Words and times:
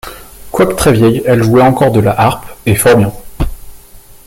Quoique 0.51 0.73
très 0.73 0.93
vieille, 0.93 1.21
elle 1.27 1.43
jouait 1.43 1.61
encore 1.61 1.91
de 1.91 1.99
la 1.99 2.19
harpe, 2.19 2.47
et 2.65 2.73
fort 2.73 2.97
bien. 2.97 3.13